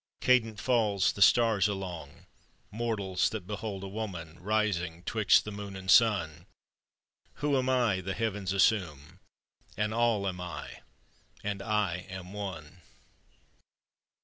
Cadent 0.19 0.59
fails 0.59 1.13
the 1.13 1.21
stars 1.21 1.67
along: 1.67 2.25
"_Mortals, 2.73 3.29
that 3.29 3.45
behold 3.45 3.83
a 3.83 3.87
woman 3.87 4.39
Rising 4.39 5.03
'twixt 5.03 5.45
the 5.45 5.51
Moon 5.51 5.75
and 5.75 5.91
Sun; 5.91 6.47
Who 7.35 7.55
am 7.55 7.69
I 7.69 8.01
the 8.01 8.15
heavens 8.15 8.51
assume? 8.51 9.19
an 9.77 9.93
All 9.93 10.27
am 10.27 10.41
I, 10.41 10.81
and 11.43 11.61
I 11.61 12.07
am 12.09 12.33
one. 12.33 12.81